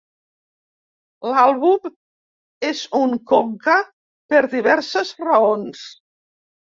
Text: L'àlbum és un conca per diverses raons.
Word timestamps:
L'àlbum 1.31 1.91
és 2.69 2.81
un 3.03 3.13
conca 3.33 3.77
per 4.33 4.43
diverses 4.55 5.13
raons. 5.29 5.85